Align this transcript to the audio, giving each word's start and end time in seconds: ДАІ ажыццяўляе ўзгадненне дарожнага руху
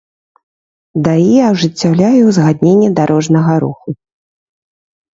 ДАІ 1.07 1.35
ажыццяўляе 1.51 2.21
ўзгадненне 2.31 2.89
дарожнага 3.03 3.63
руху 3.69 3.89